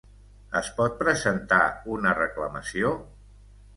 Es 0.61 0.69
pot 0.79 0.95
presentar 1.01 1.61
una 1.97 2.17
reclamació? 2.21 2.95